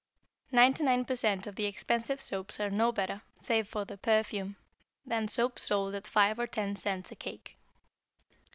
Ninety 0.51 0.81
nine 0.81 1.05
per 1.05 1.13
cent. 1.15 1.45
of 1.45 1.53
the 1.57 1.67
expensive 1.67 2.19
soaps 2.19 2.59
are 2.59 2.71
no 2.71 2.91
better, 2.91 3.21
save 3.39 3.67
for 3.67 3.85
their 3.85 3.97
perfume, 3.97 4.55
than 5.05 5.27
soap 5.27 5.59
sold 5.59 5.93
at 5.93 6.07
five 6.07 6.39
or 6.39 6.47
ten 6.47 6.75
cents 6.75 7.11
a 7.11 7.15
cake. 7.15 7.55